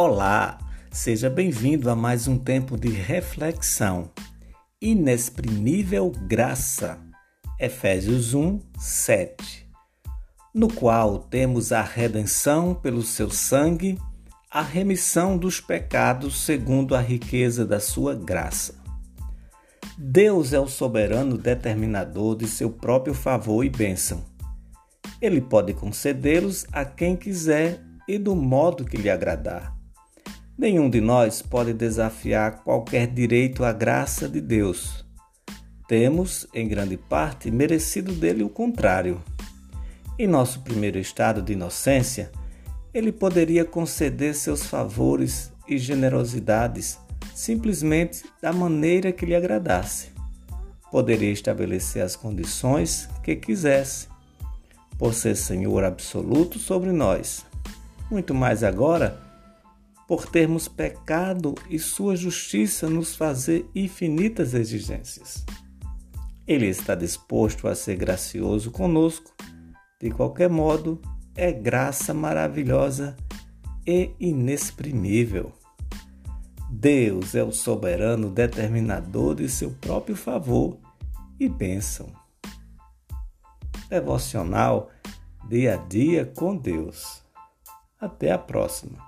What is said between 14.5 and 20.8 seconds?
remissão dos pecados segundo a riqueza da sua graça. Deus é o